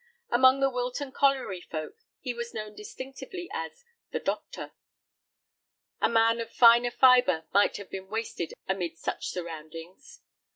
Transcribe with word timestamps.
Among 0.31 0.61
the 0.61 0.69
Wilton 0.71 1.11
colliery 1.11 1.61
folk 1.61 1.93
he 2.19 2.33
was 2.33 2.55
known 2.55 2.73
distinctively 2.73 3.47
as 3.53 3.85
"the 4.09 4.19
doctor." 4.19 4.71
A 6.01 6.09
man 6.09 6.39
of 6.41 6.49
finer 6.51 6.89
fibre 6.89 7.45
might 7.53 7.77
have 7.77 7.91
been 7.91 8.07
wasted 8.07 8.51
amid 8.67 8.97
such 8.97 9.27
surroundings. 9.27 10.21